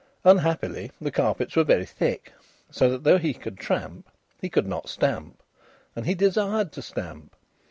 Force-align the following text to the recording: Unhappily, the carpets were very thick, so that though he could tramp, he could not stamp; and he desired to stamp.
Unhappily, 0.23 0.91
the 0.99 1.11
carpets 1.11 1.55
were 1.55 1.63
very 1.63 1.85
thick, 1.85 2.33
so 2.71 2.89
that 2.89 3.03
though 3.03 3.19
he 3.19 3.35
could 3.35 3.59
tramp, 3.59 4.09
he 4.39 4.49
could 4.49 4.65
not 4.65 4.89
stamp; 4.89 5.43
and 5.95 6.07
he 6.07 6.15
desired 6.15 6.71
to 6.71 6.81
stamp. 6.81 7.35